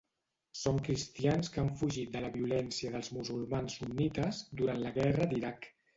Són 0.59 0.79
cristians 0.87 1.51
que 1.57 1.59
han 1.63 1.69
fugit 1.81 2.09
de 2.15 2.23
la 2.25 2.31
violència 2.37 2.95
dels 2.97 3.11
musulmans 3.19 3.77
sunnites 3.83 4.41
durant 4.63 4.83
la 4.87 4.95
Guerra 4.97 5.29
d'Iraq. 5.35 5.71